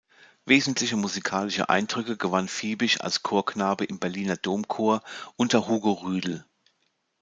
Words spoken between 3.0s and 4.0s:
als Chorknabe im